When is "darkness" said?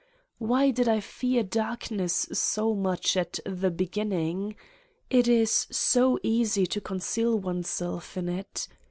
1.43-2.27